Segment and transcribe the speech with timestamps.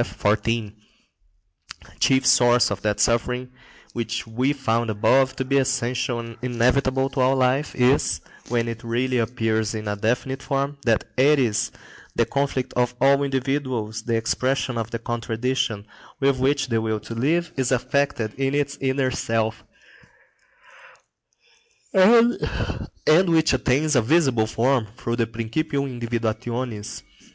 [0.00, 0.04] A
[1.98, 3.52] chief source of that suffering
[3.92, 8.82] which we found above to be essential and inevitable to all life is, when it
[8.82, 11.70] really appears in a definite form, that Eris,
[12.16, 15.86] the conflict of all individuals, the expression of the contradiction,
[16.18, 19.64] with which the will to live is affected in its inner self,
[21.92, 22.38] and
[23.28, 27.02] which attains a visible form through the principium individuationis.